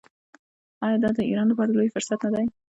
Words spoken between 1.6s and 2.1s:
لوی